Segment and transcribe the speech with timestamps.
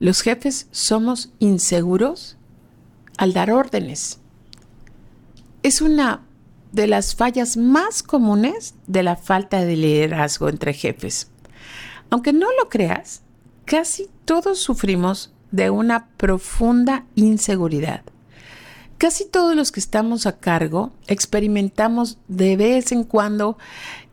[0.00, 2.36] Los jefes somos inseguros
[3.16, 4.20] al dar órdenes.
[5.64, 6.22] Es una
[6.70, 11.32] de las fallas más comunes de la falta de liderazgo entre jefes.
[12.10, 13.22] Aunque no lo creas,
[13.64, 18.02] casi todos sufrimos de una profunda inseguridad.
[18.98, 23.58] Casi todos los que estamos a cargo experimentamos de vez en cuando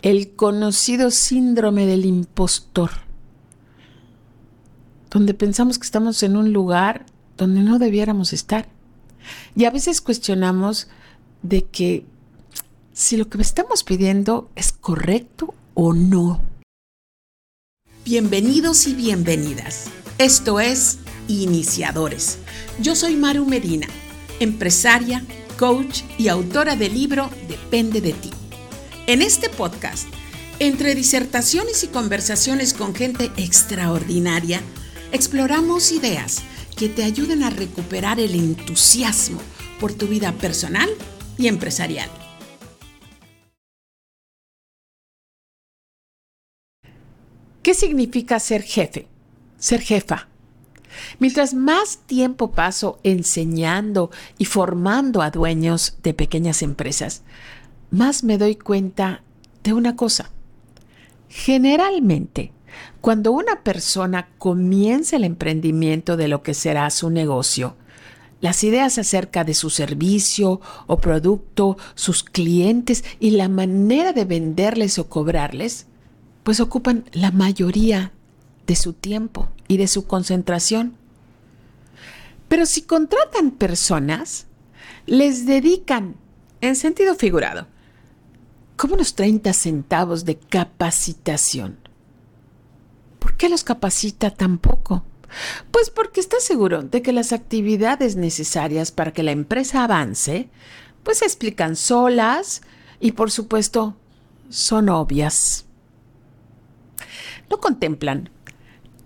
[0.01, 3.04] el conocido síndrome del impostor
[5.15, 7.05] donde pensamos que estamos en un lugar
[7.37, 8.67] donde no debiéramos estar.
[9.55, 10.89] Y a veces cuestionamos
[11.41, 12.05] de que
[12.91, 16.41] si lo que estamos pidiendo es correcto o no.
[18.03, 19.85] Bienvenidos y bienvenidas.
[20.17, 20.97] Esto es
[21.29, 22.39] Iniciadores.
[22.81, 23.87] Yo soy Maru Medina,
[24.41, 25.23] empresaria,
[25.57, 28.31] coach y autora del libro Depende de ti.
[29.07, 30.09] En este podcast,
[30.59, 34.61] entre disertaciones y conversaciones con gente extraordinaria,
[35.15, 36.43] exploramos ideas
[36.75, 39.39] que te ayuden a recuperar el entusiasmo
[39.79, 40.89] por tu vida personal
[41.37, 42.09] y empresarial.
[47.63, 49.07] ¿Qué significa ser jefe?
[49.57, 50.27] Ser jefa.
[51.19, 57.23] Mientras más tiempo paso enseñando y formando a dueños de pequeñas empresas,
[57.89, 59.23] más me doy cuenta
[59.63, 60.29] de una cosa.
[61.29, 62.51] Generalmente,
[63.01, 67.75] cuando una persona comienza el emprendimiento de lo que será su negocio,
[68.41, 74.99] las ideas acerca de su servicio o producto, sus clientes y la manera de venderles
[74.99, 75.87] o cobrarles,
[76.43, 78.11] pues ocupan la mayoría
[78.67, 80.95] de su tiempo y de su concentración.
[82.47, 84.47] Pero si contratan personas,
[85.05, 86.15] les dedican,
[86.61, 87.67] en sentido figurado,
[88.75, 91.84] como unos 30 centavos de capacitación
[93.25, 95.03] ¿Por qué los capacita tan poco?
[95.71, 100.47] Pues porque está seguro de que las actividades necesarias para que la empresa avance,
[101.01, 102.61] pues se explican solas
[102.99, 103.97] y por supuesto
[104.49, 105.65] son obvias.
[107.49, 108.29] No contemplan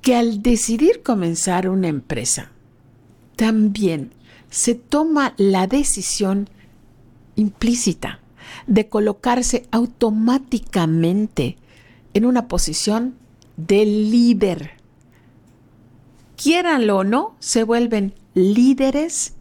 [0.02, 2.52] que al decidir comenzar una empresa,
[3.38, 4.14] también
[4.50, 6.50] se toma la decisión
[7.38, 8.20] implícita
[8.68, 11.56] de colocarse automáticamente
[12.14, 13.16] en una posición
[13.68, 14.72] del líder.
[16.36, 19.34] Quieranlo o no, se vuelven líderes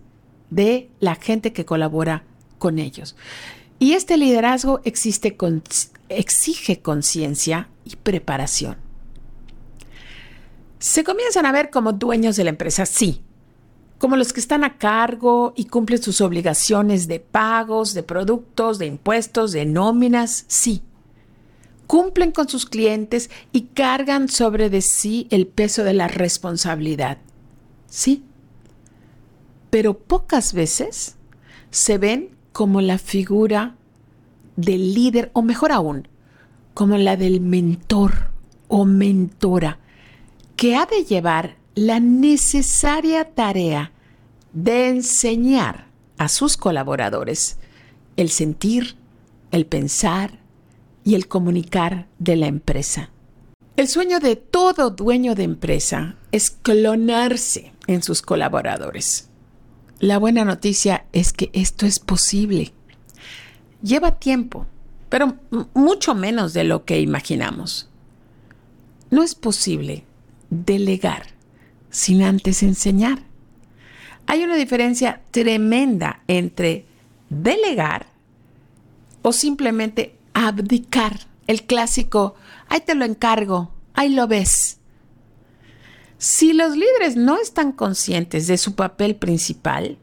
[0.50, 2.24] de la gente que colabora
[2.58, 3.14] con ellos.
[3.78, 5.36] Y este liderazgo existe
[6.08, 8.76] exige conciencia y preparación.
[10.80, 13.22] Se comienzan a ver como dueños de la empresa, sí,
[13.98, 18.86] como los que están a cargo y cumplen sus obligaciones de pagos, de productos, de
[18.86, 20.82] impuestos, de nóminas, sí
[21.88, 27.18] cumplen con sus clientes y cargan sobre de sí el peso de la responsabilidad.
[27.88, 28.22] Sí,
[29.70, 31.16] pero pocas veces
[31.70, 33.74] se ven como la figura
[34.56, 36.08] del líder, o mejor aún,
[36.74, 38.32] como la del mentor
[38.68, 39.78] o mentora,
[40.56, 43.92] que ha de llevar la necesaria tarea
[44.52, 45.86] de enseñar
[46.18, 47.58] a sus colaboradores
[48.16, 48.96] el sentir,
[49.52, 50.38] el pensar,
[51.08, 53.08] y el comunicar de la empresa.
[53.78, 59.30] El sueño de todo dueño de empresa es clonarse en sus colaboradores.
[60.00, 62.74] La buena noticia es que esto es posible.
[63.80, 64.66] Lleva tiempo,
[65.08, 65.38] pero
[65.72, 67.88] mucho menos de lo que imaginamos.
[69.10, 70.04] No es posible
[70.50, 71.28] delegar
[71.88, 73.22] sin antes enseñar.
[74.26, 76.84] Hay una diferencia tremenda entre
[77.30, 78.08] delegar
[79.22, 81.26] o simplemente abdicar.
[81.46, 82.34] El clásico,
[82.68, 84.78] ahí te lo encargo, ahí lo ves.
[86.18, 89.98] Si los líderes no están conscientes de su papel principal,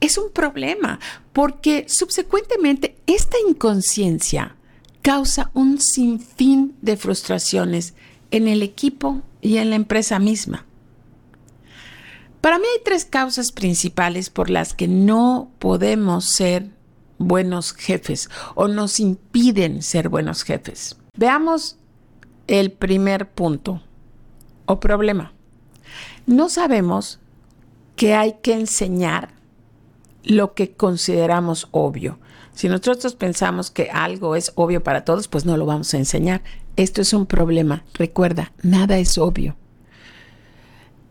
[0.00, 0.98] es un problema,
[1.32, 4.56] porque subsecuentemente esta inconsciencia
[5.00, 7.94] causa un sinfín de frustraciones
[8.32, 10.66] en el equipo y en la empresa misma.
[12.40, 16.70] Para mí hay tres causas principales por las que no podemos ser
[17.22, 20.96] buenos jefes o nos impiden ser buenos jefes.
[21.16, 21.76] Veamos
[22.46, 23.82] el primer punto
[24.66, 25.32] o problema.
[26.26, 27.20] No sabemos
[27.96, 29.34] que hay que enseñar
[30.24, 32.18] lo que consideramos obvio.
[32.54, 36.42] Si nosotros pensamos que algo es obvio para todos, pues no lo vamos a enseñar.
[36.76, 37.84] Esto es un problema.
[37.94, 39.56] Recuerda, nada es obvio.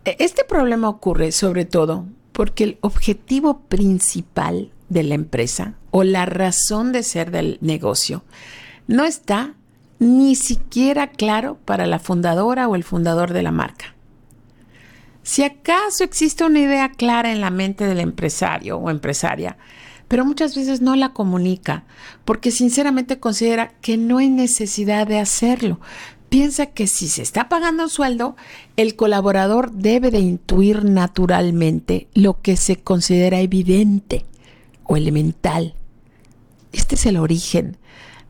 [0.04, 6.26] E, este problema ocurre sobre todo porque el objetivo principal de la empresa o la
[6.26, 8.24] razón de ser del negocio
[8.86, 9.54] no está
[9.98, 13.94] ni siquiera claro para la fundadora o el fundador de la marca.
[15.22, 19.56] Si acaso existe una idea clara en la mente del empresario o empresaria,
[20.08, 21.84] pero muchas veces no la comunica
[22.24, 25.80] porque sinceramente considera que no hay necesidad de hacerlo.
[26.28, 28.36] Piensa que si se está pagando un sueldo,
[28.76, 34.26] el colaborador debe de intuir naturalmente lo que se considera evidente
[34.84, 35.74] o elemental.
[36.72, 37.76] Este es el origen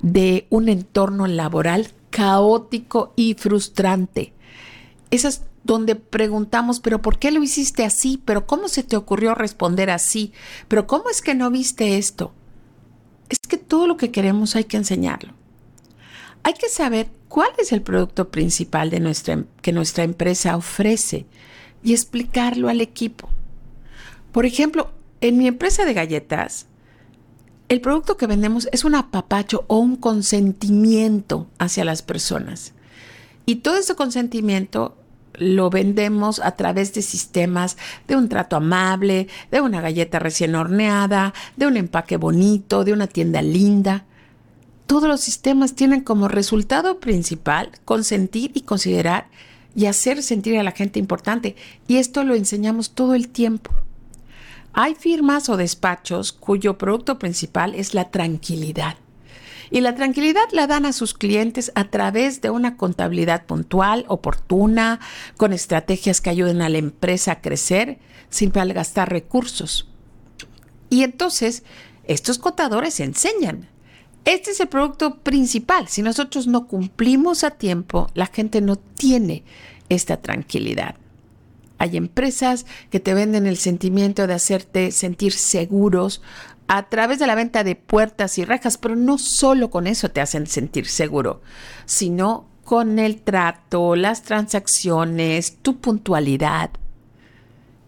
[0.03, 4.33] de un entorno laboral caótico y frustrante.
[5.11, 8.21] Esas donde preguntamos, pero ¿por qué lo hiciste así?
[8.25, 10.33] ¿Pero cómo se te ocurrió responder así?
[10.69, 12.33] ¿Pero cómo es que no viste esto?
[13.29, 15.33] Es que todo lo que queremos hay que enseñarlo.
[16.43, 21.27] Hay que saber cuál es el producto principal de nuestra, que nuestra empresa ofrece
[21.85, 23.29] y explicarlo al equipo.
[24.33, 24.91] Por ejemplo,
[25.23, 26.67] en mi empresa de galletas,
[27.69, 32.75] el producto que vendemos es un apapacho o un consentimiento hacia las personas.
[33.47, 34.97] Y todo ese consentimiento
[35.35, 37.77] lo vendemos a través de sistemas
[38.09, 43.07] de un trato amable, de una galleta recién horneada, de un empaque bonito, de una
[43.07, 44.05] tienda linda.
[44.89, 49.29] Todos los sistemas tienen como resultado principal consentir y considerar
[49.77, 51.55] y hacer sentir a la gente importante.
[51.87, 53.71] Y esto lo enseñamos todo el tiempo.
[54.75, 58.97] Hay firmas o despachos cuyo producto principal es la tranquilidad.
[59.71, 65.01] Y la tranquilidad la dan a sus clientes a través de una contabilidad puntual, oportuna,
[65.37, 67.99] con estrategias que ayuden a la empresa a crecer
[68.29, 69.89] sin malgastar recursos.
[70.91, 71.65] Y entonces,
[72.05, 73.69] estos contadores enseñan.
[74.25, 75.89] Este es el producto principal.
[75.89, 79.45] Si nosotros no cumplimos a tiempo, la gente no tiene
[79.89, 80.97] esta tranquilidad.
[81.83, 86.23] Hay empresas que te venden el sentimiento de hacerte sentir seguros
[86.69, 90.21] a través de la venta de puertas y rejas, pero no solo con eso te
[90.21, 91.43] hacen sentir seguro,
[91.85, 96.71] sino con el trato, las transacciones, tu puntualidad.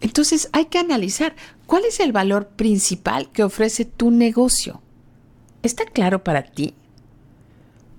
[0.00, 1.37] Entonces hay que analizar
[1.67, 4.82] cuál es el valor principal que ofrece tu negocio.
[5.62, 6.75] ¿Está claro para ti?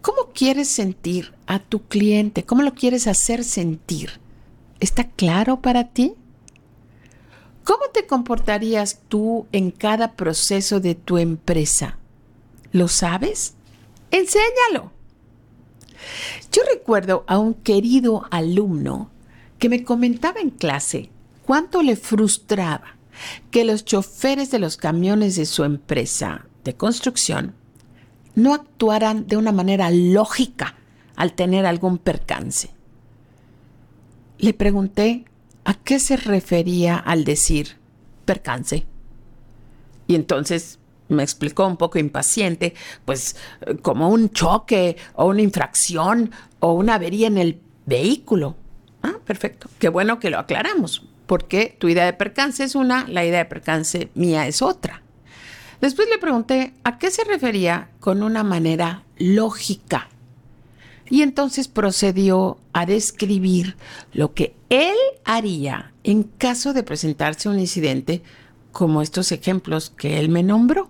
[0.01, 2.43] ¿Cómo quieres sentir a tu cliente?
[2.43, 4.24] ¿Cómo lo quieres hacer sentir?
[4.85, 6.13] ¿Está claro para ti?
[7.63, 11.97] ¿Cómo te comportarías tú en cada proceso de tu empresa?
[12.71, 13.55] ¿Lo sabes?
[14.11, 14.91] Enséñalo.
[16.51, 19.09] Yo recuerdo a un querido alumno
[19.57, 21.09] que me comentaba en clase
[21.47, 22.95] cuánto le frustraba
[23.49, 27.55] que los choferes de los camiones de su empresa de construcción
[28.35, 30.75] no actuaran de una manera lógica
[31.15, 32.75] al tener algún percance.
[34.37, 35.25] Le pregunté
[35.65, 37.75] ¿A qué se refería al decir
[38.23, 38.85] percance?
[40.05, 40.77] Y entonces
[41.09, 43.35] me explicó un poco impaciente, pues
[43.81, 48.55] como un choque o una infracción o una avería en el vehículo.
[49.01, 49.69] Ah, perfecto.
[49.79, 53.45] Qué bueno que lo aclaramos, porque tu idea de percance es una, la idea de
[53.45, 55.01] percance mía es otra.
[55.81, 60.09] Después le pregunté a qué se refería con una manera lógica
[61.09, 63.77] y entonces procedió a describir
[64.13, 68.23] lo que él haría en caso de presentarse un incidente
[68.71, 70.89] como estos ejemplos que él me nombró.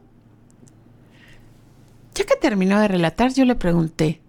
[2.14, 4.22] Ya que terminó de relatar, yo le pregunté,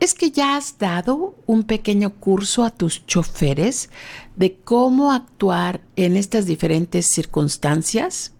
[0.00, 3.90] ¿es que ya has dado un pequeño curso a tus choferes
[4.34, 8.32] de cómo actuar en estas diferentes circunstancias?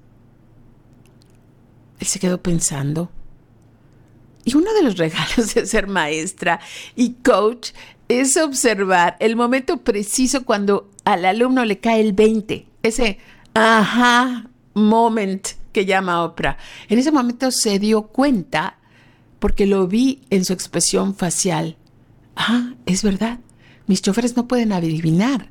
[2.00, 3.10] Él se quedó pensando
[4.44, 6.60] y uno de los regalos de ser maestra
[6.96, 7.70] y coach
[8.08, 13.18] es observar el momento preciso cuando al alumno le cae el 20, ese
[13.54, 16.58] aha moment que llama Oprah.
[16.88, 18.78] En ese momento se dio cuenta
[19.38, 21.76] porque lo vi en su expresión facial.
[22.36, 23.40] Ah, es verdad,
[23.86, 25.50] mis choferes no pueden adivinar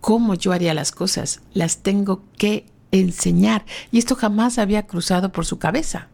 [0.00, 3.64] cómo yo haría las cosas, las tengo que enseñar.
[3.90, 6.08] Y esto jamás había cruzado por su cabeza.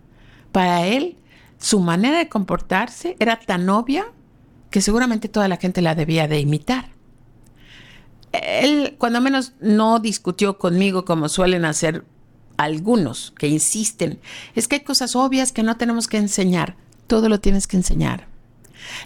[0.52, 1.16] Para él,
[1.60, 4.06] su manera de comportarse era tan obvia
[4.70, 6.90] que seguramente toda la gente la debía de imitar.
[8.32, 12.04] Él, cuando menos, no discutió conmigo como suelen hacer
[12.56, 14.20] algunos que insisten.
[14.54, 16.76] Es que hay cosas obvias que no tenemos que enseñar.
[17.06, 18.29] Todo lo tienes que enseñar.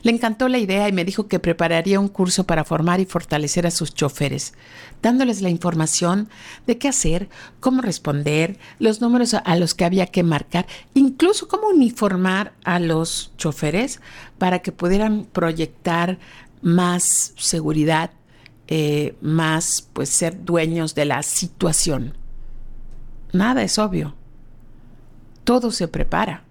[0.02, 3.66] Le encantó la idea y me dijo que prepararía un curso para formar y fortalecer
[3.66, 4.54] a sus choferes,
[5.02, 6.28] dándoles la información
[6.66, 7.28] de qué hacer,
[7.60, 13.32] cómo responder, los números a los que había que marcar, incluso cómo uniformar a los
[13.36, 14.00] choferes
[14.38, 16.18] para que pudieran proyectar
[16.62, 18.10] más seguridad,
[18.66, 22.16] eh, más pues ser dueños de la situación.
[23.32, 24.14] Nada es obvio.
[25.44, 26.44] Todo se prepara.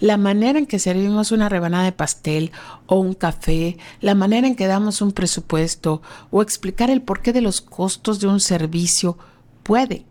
[0.00, 2.52] La manera en que servimos una rebanada de pastel
[2.86, 7.40] o un café, la manera en que damos un presupuesto o explicar el porqué de
[7.40, 9.18] los costos de un servicio
[9.62, 10.04] puede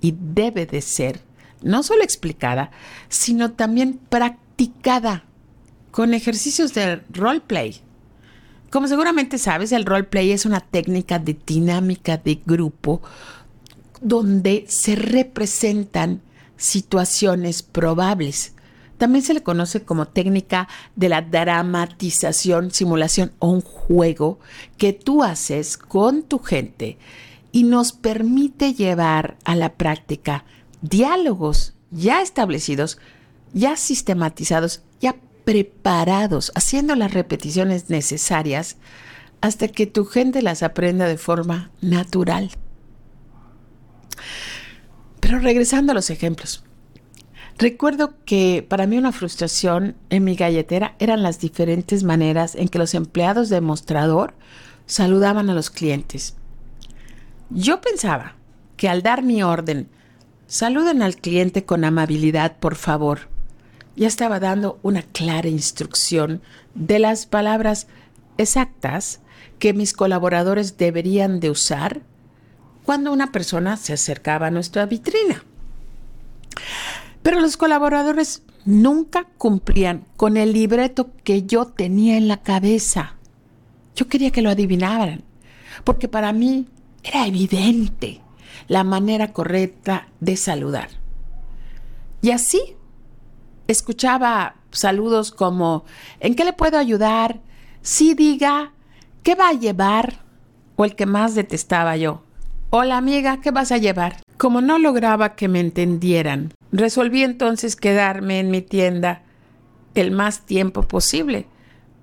[0.00, 1.20] y debe de ser
[1.62, 2.70] no solo explicada,
[3.08, 5.24] sino también practicada
[5.90, 7.80] con ejercicios de roleplay.
[8.70, 13.00] Como seguramente sabes, el roleplay es una técnica de dinámica de grupo
[14.00, 16.20] donde se representan
[16.56, 18.52] situaciones probables.
[18.98, 24.38] También se le conoce como técnica de la dramatización, simulación o un juego
[24.78, 26.98] que tú haces con tu gente
[27.52, 30.44] y nos permite llevar a la práctica
[30.82, 32.98] diálogos ya establecidos,
[33.52, 38.76] ya sistematizados, ya preparados, haciendo las repeticiones necesarias
[39.40, 42.50] hasta que tu gente las aprenda de forma natural.
[45.20, 46.65] Pero regresando a los ejemplos.
[47.58, 52.78] Recuerdo que para mí una frustración en mi galletera eran las diferentes maneras en que
[52.78, 54.34] los empleados de mostrador
[54.84, 56.36] saludaban a los clientes.
[57.48, 58.36] Yo pensaba
[58.76, 59.88] que al dar mi orden,
[60.46, 63.28] saluden al cliente con amabilidad, por favor,
[63.96, 66.42] ya estaba dando una clara instrucción
[66.74, 67.86] de las palabras
[68.36, 69.20] exactas
[69.58, 72.02] que mis colaboradores deberían de usar
[72.84, 75.42] cuando una persona se acercaba a nuestra vitrina.
[77.26, 83.16] Pero los colaboradores nunca cumplían con el libreto que yo tenía en la cabeza.
[83.96, 85.24] Yo quería que lo adivinaran,
[85.82, 86.68] porque para mí
[87.02, 88.20] era evidente
[88.68, 90.88] la manera correcta de saludar.
[92.22, 92.76] Y así
[93.66, 95.84] escuchaba saludos como,
[96.20, 97.40] ¿en qué le puedo ayudar?
[97.82, 98.70] Sí diga,
[99.24, 100.20] ¿qué va a llevar?
[100.76, 102.22] O el que más detestaba yo,
[102.70, 104.16] Hola amiga, ¿qué vas a llevar?
[104.36, 109.22] Como no lograba que me entendieran, resolví entonces quedarme en mi tienda
[109.94, 111.46] el más tiempo posible,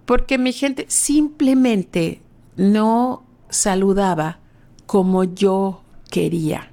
[0.05, 2.21] porque mi gente simplemente
[2.55, 4.39] no saludaba
[4.85, 6.71] como yo quería.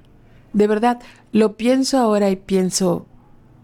[0.53, 0.99] De verdad,
[1.31, 3.05] lo pienso ahora y pienso,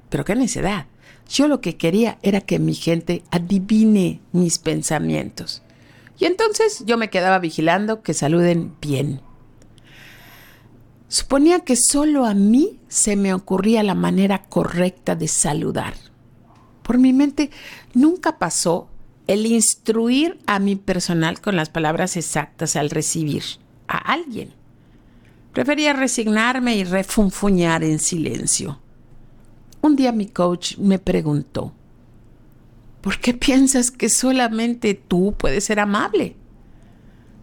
[0.09, 0.85] pero qué necedad.
[1.29, 5.61] Yo lo que quería era que mi gente adivine mis pensamientos.
[6.19, 9.21] Y entonces yo me quedaba vigilando que saluden bien.
[11.09, 15.93] Suponía que solo a mí se me ocurría la manera correcta de saludar.
[16.83, 17.49] Por mi mente
[17.93, 18.89] nunca pasó
[19.27, 23.43] el instruir a mi personal con las palabras exactas al recibir
[23.87, 24.53] a alguien.
[25.53, 28.79] Prefería resignarme y refunfuñar en silencio.
[29.81, 31.73] Un día mi coach me preguntó,
[33.01, 36.35] ¿por qué piensas que solamente tú puedes ser amable?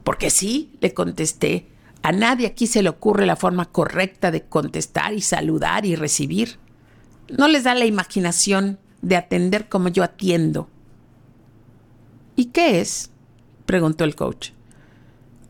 [0.04, 1.66] Porque sí, le contesté,
[2.04, 6.58] a nadie aquí se le ocurre la forma correcta de contestar y saludar y recibir.
[7.30, 10.68] No les da la imaginación de atender como yo atiendo.
[12.37, 13.11] ¿Y qué es?
[13.64, 14.50] preguntó el coach.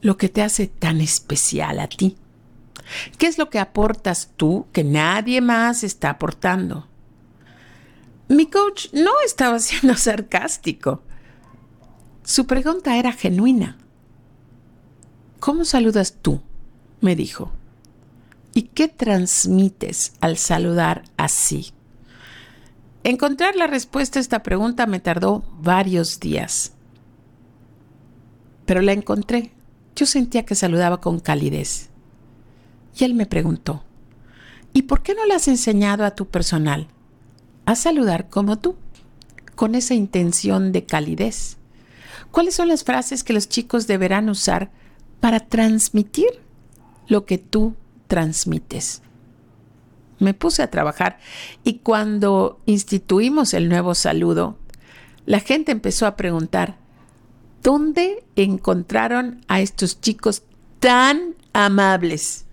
[0.00, 2.16] Lo que te hace tan especial a ti.
[3.18, 6.86] ¿Qué es lo que aportas tú que nadie más está aportando?
[8.28, 11.02] Mi coach no estaba siendo sarcástico.
[12.22, 13.76] Su pregunta era genuina.
[15.44, 16.40] ¿Cómo saludas tú?
[17.02, 17.52] me dijo.
[18.54, 21.74] ¿Y qué transmites al saludar así?
[23.02, 26.72] Encontrar la respuesta a esta pregunta me tardó varios días.
[28.64, 29.52] Pero la encontré.
[29.94, 31.90] Yo sentía que saludaba con calidez.
[32.96, 33.84] Y él me preguntó,
[34.72, 36.88] ¿y por qué no le has enseñado a tu personal
[37.66, 38.76] a saludar como tú,
[39.54, 41.58] con esa intención de calidez?
[42.30, 44.70] ¿Cuáles son las frases que los chicos deberán usar
[45.24, 46.28] para transmitir
[47.08, 47.74] lo que tú
[48.08, 49.00] transmites.
[50.18, 51.18] Me puse a trabajar
[51.64, 54.58] y cuando instituimos el nuevo saludo,
[55.24, 56.76] la gente empezó a preguntar,
[57.62, 60.42] ¿dónde encontraron a estos chicos
[60.78, 62.44] tan amables?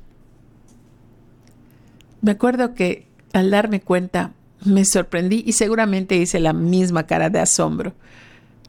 [2.22, 4.32] Me acuerdo que al darme cuenta
[4.64, 7.92] me sorprendí y seguramente hice la misma cara de asombro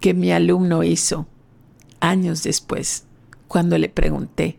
[0.00, 1.28] que mi alumno hizo
[2.00, 3.04] años después
[3.52, 4.58] cuando le pregunté,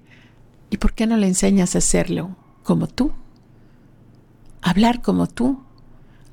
[0.69, 3.12] ¿y por qué no le enseñas a hacerlo como tú?
[4.62, 5.63] A hablar como tú,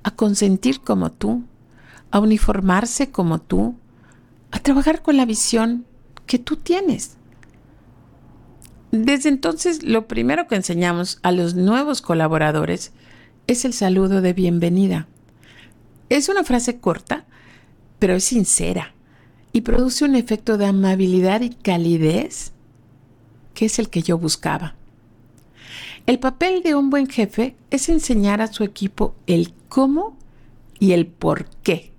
[0.03, 1.43] a consentir como tú,
[2.11, 3.77] a uniformarse como tú,
[4.51, 5.87] a trabajar con la visión
[6.27, 7.17] que tú tienes.
[8.93, 12.93] Desde entonces, lo primero que enseñamos a los nuevos colaboradores
[13.47, 15.09] es el saludo de bienvenida.
[16.11, 17.25] Es una frase corta,
[17.99, 18.93] pero es sincera
[19.53, 22.53] y produce un efecto de amabilidad y calidez
[23.55, 24.75] que es el que yo buscaba.
[26.07, 30.17] El papel de un buen jefe es enseñar a su equipo el cómo
[30.79, 31.93] y el porqué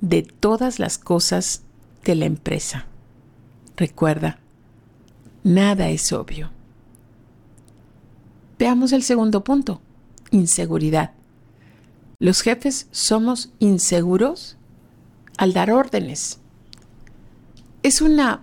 [0.00, 1.62] de todas las cosas
[2.04, 2.86] de la empresa.
[3.76, 4.38] Recuerda,
[5.44, 6.50] nada es obvio.
[8.58, 9.80] Veamos el segundo punto,
[10.30, 11.12] inseguridad.
[12.18, 14.56] Los jefes somos inseguros
[15.36, 16.40] al dar órdenes.
[17.88, 18.42] Es una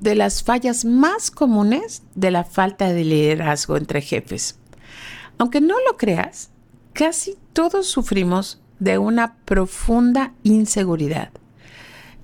[0.00, 4.56] de las fallas más comunes de la falta de liderazgo entre jefes.
[5.36, 6.48] Aunque no lo creas,
[6.94, 11.28] casi todos sufrimos de una profunda inseguridad.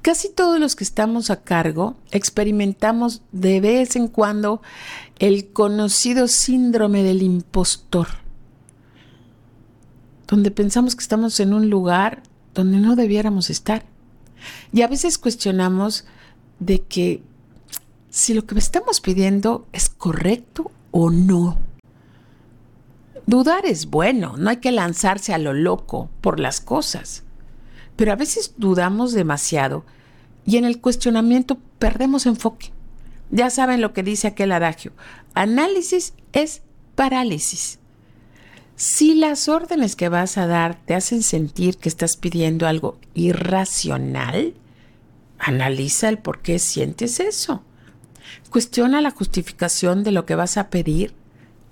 [0.00, 4.62] Casi todos los que estamos a cargo experimentamos de vez en cuando
[5.18, 8.08] el conocido síndrome del impostor,
[10.26, 12.22] donde pensamos que estamos en un lugar
[12.54, 13.84] donde no debiéramos estar.
[14.72, 16.06] Y a veces cuestionamos
[16.58, 17.22] de que
[18.10, 21.58] si lo que estamos pidiendo es correcto o no.
[23.26, 27.22] Dudar es bueno, no hay que lanzarse a lo loco por las cosas.
[27.96, 29.84] Pero a veces dudamos demasiado
[30.44, 32.72] y en el cuestionamiento perdemos enfoque.
[33.30, 34.92] Ya saben lo que dice aquel adagio,
[35.34, 36.62] análisis es
[36.94, 37.78] parálisis.
[38.76, 44.54] Si las órdenes que vas a dar te hacen sentir que estás pidiendo algo irracional,
[45.42, 47.62] analiza el por qué sientes eso.
[48.48, 51.14] Cuestiona la justificación de lo que vas a pedir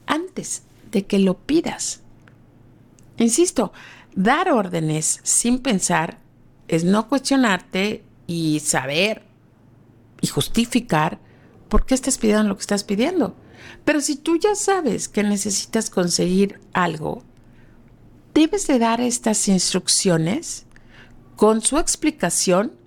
[0.07, 2.01] antes de que lo pidas.
[3.17, 3.73] Insisto,
[4.15, 6.19] dar órdenes sin pensar
[6.67, 9.23] es no cuestionarte y saber
[10.21, 11.21] y justificar
[11.69, 13.37] por qué estás pidiendo lo que estás pidiendo.
[13.85, 17.23] Pero si tú ya sabes que necesitas conseguir algo,
[18.35, 20.67] debes de dar estas instrucciones
[21.37, 22.80] con su explicación,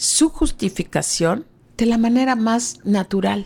[0.00, 1.44] su justificación
[1.76, 3.44] de la manera más natural.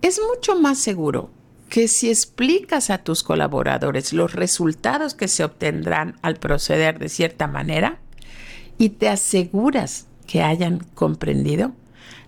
[0.00, 1.28] Es mucho más seguro
[1.68, 7.48] que si explicas a tus colaboradores los resultados que se obtendrán al proceder de cierta
[7.48, 8.00] manera
[8.78, 11.72] y te aseguras que hayan comprendido,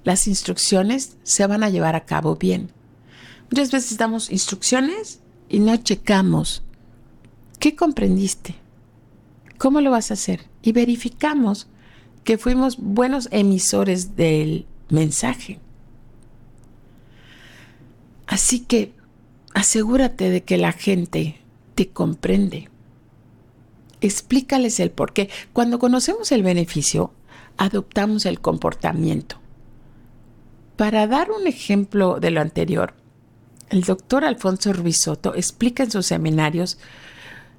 [0.05, 2.71] las instrucciones se van a llevar a cabo bien.
[3.51, 6.63] Muchas veces damos instrucciones y no checamos
[7.59, 8.55] qué comprendiste,
[9.57, 11.69] cómo lo vas a hacer y verificamos
[12.25, 15.59] que fuimos buenos emisores del mensaje.
[18.27, 18.93] Así que
[19.55, 21.41] asegúrate de que la gente
[21.75, 22.69] te comprende.
[24.01, 25.29] Explícales el por qué.
[25.53, 27.13] Cuando conocemos el beneficio,
[27.57, 29.37] adoptamos el comportamiento.
[30.77, 32.95] Para dar un ejemplo de lo anterior,
[33.71, 36.79] el doctor Alfonso Ruizotto explica en sus seminarios,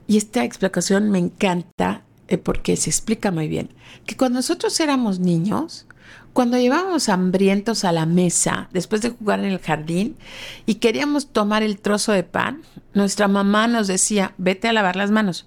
[0.06, 3.70] y esta explicación me encanta, eh, porque se explica muy bien,
[4.06, 5.86] que cuando nosotros éramos niños,
[6.34, 10.18] cuando llevábamos hambrientos a la mesa después de jugar en el jardín
[10.66, 15.12] y queríamos tomar el trozo de pan, nuestra mamá nos decía, vete a lavar las
[15.12, 15.46] manos.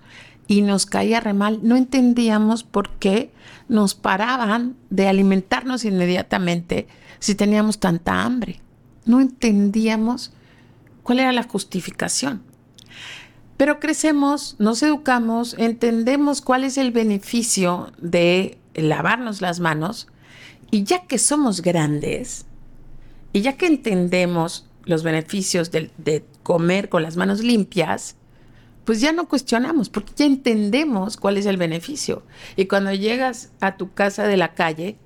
[0.48, 1.58] Y nos caía re mal.
[1.64, 3.32] No entendíamos por qué
[3.68, 6.86] nos paraban de alimentarnos inmediatamente
[7.18, 8.60] si teníamos tanta hambre.
[9.06, 10.32] No entendíamos
[11.02, 12.42] cuál era la justificación.
[13.56, 20.08] Pero crecemos, nos educamos, entendemos cuál es el beneficio de lavarnos las manos
[20.70, 22.46] y ya que somos grandes
[23.32, 28.14] y ya que entendemos los beneficios de, comer con las manos limpias,
[28.84, 32.22] pues ya no cuestionamos porque ya entendemos cuál es el beneficio.
[32.54, 34.96] Y cuando llegas a tu casa de la calle,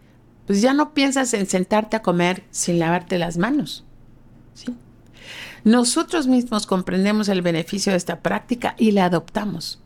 [0.47, 3.87] pues ya no piensas en sentarte a comer sin lavarte las manos.
[4.53, 4.77] ¿sí?
[5.65, 9.81] Nosotros mismos comprendemos el beneficio de esta práctica y la adoptamos.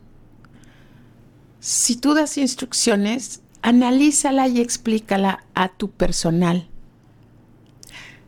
[1.59, 6.69] Si tú das instrucciones, analízala y explícala a tu personal.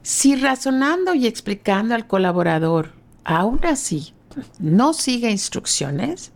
[0.01, 4.13] Si razonando y explicando al colaborador, aún así,
[4.59, 6.31] no sigue instrucciones,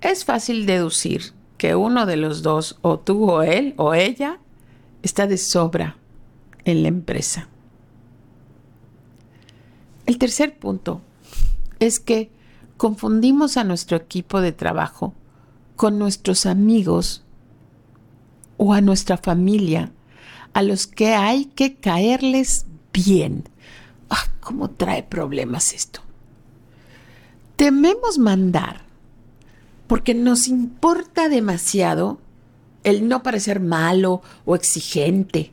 [0.00, 4.38] es fácil deducir que uno de los dos, o tú o él o ella,
[5.02, 5.96] está de sobra
[6.64, 7.48] en la empresa.
[10.08, 11.02] El tercer punto
[11.80, 12.30] es que
[12.78, 15.12] confundimos a nuestro equipo de trabajo
[15.76, 17.24] con nuestros amigos
[18.56, 19.92] o a nuestra familia,
[20.54, 23.50] a los que hay que caerles bien.
[24.08, 26.00] ¡Ah, cómo trae problemas esto!
[27.56, 28.86] Tememos mandar
[29.88, 32.18] porque nos importa demasiado
[32.82, 35.52] el no parecer malo o exigente.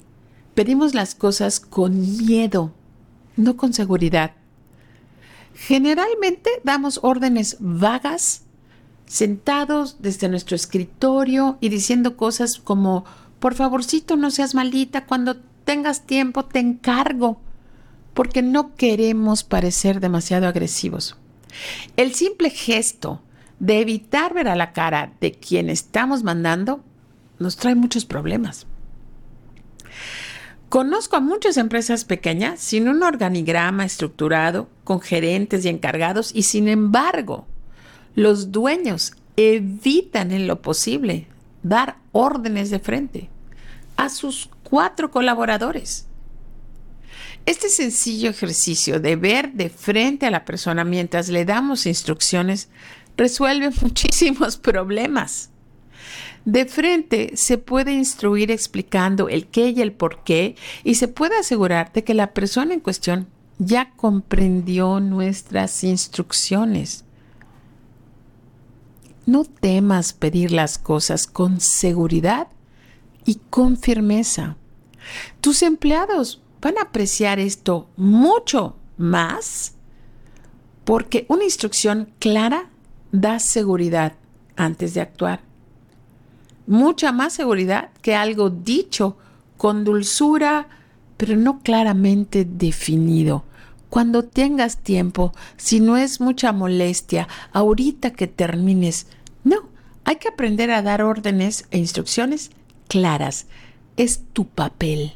[0.54, 2.72] Pedimos las cosas con miedo,
[3.36, 4.32] no con seguridad.
[5.56, 8.44] Generalmente damos órdenes vagas,
[9.06, 13.06] sentados desde nuestro escritorio y diciendo cosas como,
[13.40, 17.40] por favorcito no seas maldita, cuando tengas tiempo te encargo,
[18.14, 21.16] porque no queremos parecer demasiado agresivos.
[21.96, 23.22] El simple gesto
[23.60, 26.84] de evitar ver a la cara de quien estamos mandando,
[27.40, 28.68] nos trae muchos problemas.
[30.76, 36.68] Conozco a muchas empresas pequeñas sin un organigrama estructurado, con gerentes y encargados, y sin
[36.68, 37.48] embargo,
[38.14, 41.28] los dueños evitan en lo posible
[41.64, 43.30] dar órdenes de frente
[43.96, 46.08] a sus cuatro colaboradores.
[47.46, 52.68] Este sencillo ejercicio de ver de frente a la persona mientras le damos instrucciones
[53.16, 55.52] resuelve muchísimos problemas.
[56.46, 61.38] De frente se puede instruir explicando el qué y el por qué y se puede
[61.38, 63.28] asegurar de que la persona en cuestión
[63.58, 67.04] ya comprendió nuestras instrucciones.
[69.26, 72.48] No temas pedir las cosas con seguridad
[73.26, 74.56] y con firmeza.
[75.42, 79.74] Tus empleados van a apreciar esto mucho más
[80.84, 82.70] porque una instrucción clara
[83.12, 84.14] da seguridad
[84.56, 85.55] antes de actuar.
[86.68, 89.18] Mucha más seguridad que algo dicho
[89.58, 90.68] con dulzura,
[91.18, 93.44] pero no claramente definido.
[93.90, 99.08] Cuando tengas tiempo, si no es mucha molestia, ahorita que termines,
[99.44, 99.70] no,
[100.04, 102.52] hay que aprender a dar órdenes e instrucciones
[102.88, 103.46] claras.
[103.96, 105.14] Es tu papel.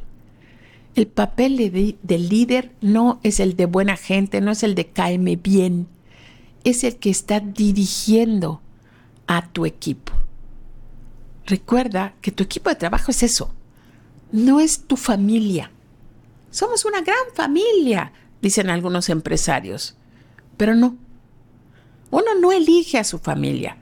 [0.95, 4.87] El papel de, del líder no es el de buena gente, no es el de
[4.87, 5.87] caeme bien,
[6.63, 8.61] es el que está dirigiendo
[9.27, 10.13] a tu equipo.
[11.49, 13.51] Recuerda que tu equipo de trabajo es eso,
[14.31, 15.71] no es tu familia.
[16.51, 19.95] Somos una gran familia, dicen algunos empresarios,
[20.57, 20.95] pero no.
[22.11, 23.77] Uno no elige a su familia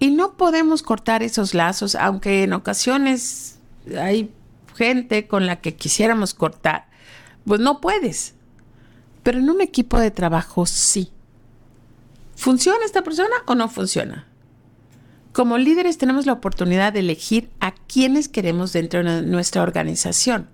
[0.00, 3.60] y no podemos cortar esos lazos, aunque en ocasiones
[3.96, 4.32] hay
[4.74, 6.88] gente con la que quisiéramos cortar.
[7.46, 8.34] Pues no puedes.
[9.22, 11.12] Pero en un equipo de trabajo sí.
[12.34, 14.26] ¿Funciona esta persona o no funciona?
[15.34, 20.46] Como líderes tenemos la oportunidad de elegir a quienes queremos dentro de nuestra organización.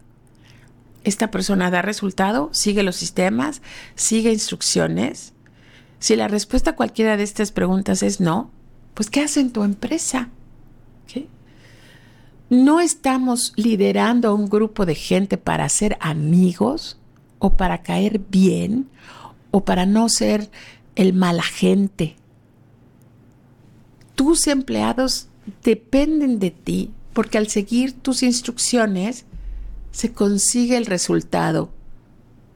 [1.04, 3.60] Esta persona da resultado, sigue los sistemas,
[3.94, 5.34] sigue instrucciones.
[5.98, 8.50] Si la respuesta a cualquiera de estas preguntas es no,
[8.94, 10.30] pues ¿qué hace en tu empresa?
[12.48, 16.98] No estamos liderando a un grupo de gente para ser amigos
[17.38, 18.88] o para caer bien
[19.50, 20.50] o para no ser
[20.96, 22.16] el mala gente.
[24.20, 25.28] Tus empleados
[25.64, 29.24] dependen de ti porque al seguir tus instrucciones
[29.92, 31.70] se consigue el resultado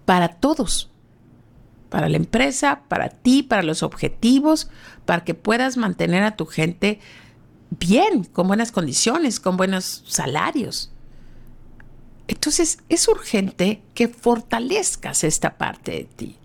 [0.04, 0.90] para todos
[1.88, 4.68] para la empresa, para ti, para los objetivos,
[5.06, 7.00] para que puedas mantener a tu gente
[7.70, 10.92] bien, con buenas condiciones, con buenos salarios.
[12.28, 16.36] Entonces es urgente que fortalezcas esta parte de ti,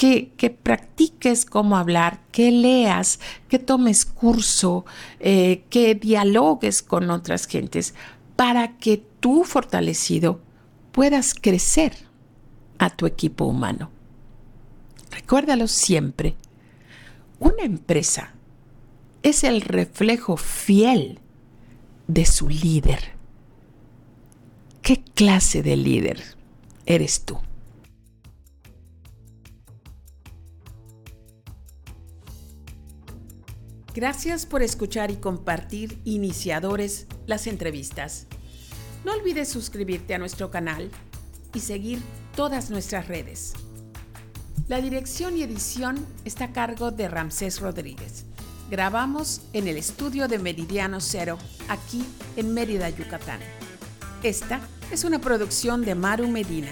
[0.00, 4.86] que, que practiques cómo hablar, que leas, que tomes curso,
[5.18, 7.92] eh, que dialogues con otras gentes,
[8.34, 10.40] para que tú fortalecido
[10.92, 11.92] puedas crecer
[12.78, 13.90] a tu equipo humano.
[15.10, 16.34] Recuérdalo siempre.
[17.38, 18.32] Una empresa
[19.22, 21.20] es el reflejo fiel
[22.06, 23.00] de su líder.
[24.80, 26.22] ¿Qué clase de líder
[26.86, 27.38] eres tú?
[34.00, 38.28] Gracias por escuchar y compartir Iniciadores las entrevistas.
[39.04, 40.90] No olvides suscribirte a nuestro canal
[41.52, 42.00] y seguir
[42.34, 43.52] todas nuestras redes.
[44.68, 48.24] La dirección y edición está a cargo de Ramsés Rodríguez.
[48.70, 51.36] Grabamos en el estudio de Meridiano Cero,
[51.68, 52.02] aquí
[52.36, 53.40] en Mérida, Yucatán.
[54.22, 56.70] Esta es una producción de Maru Medina